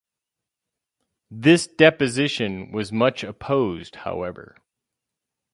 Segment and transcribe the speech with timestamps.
[1.29, 4.57] This deposition was much opposed, however.